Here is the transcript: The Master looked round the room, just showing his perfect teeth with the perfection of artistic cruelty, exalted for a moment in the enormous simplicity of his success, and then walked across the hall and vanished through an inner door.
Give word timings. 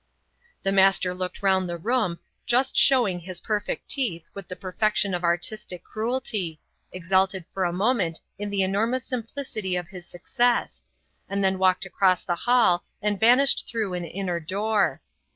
The 0.63 0.71
Master 0.71 1.13
looked 1.13 1.43
round 1.43 1.69
the 1.69 1.77
room, 1.77 2.17
just 2.47 2.75
showing 2.75 3.19
his 3.19 3.39
perfect 3.39 3.87
teeth 3.87 4.23
with 4.33 4.47
the 4.47 4.55
perfection 4.55 5.13
of 5.13 5.23
artistic 5.23 5.83
cruelty, 5.83 6.59
exalted 6.91 7.45
for 7.53 7.65
a 7.65 7.71
moment 7.71 8.19
in 8.39 8.49
the 8.49 8.63
enormous 8.63 9.05
simplicity 9.05 9.75
of 9.75 9.89
his 9.89 10.07
success, 10.07 10.85
and 11.29 11.43
then 11.43 11.59
walked 11.59 11.85
across 11.85 12.23
the 12.23 12.33
hall 12.33 12.83
and 12.99 13.19
vanished 13.19 13.67
through 13.67 13.93
an 13.93 14.05
inner 14.05 14.39
door. 14.39 15.01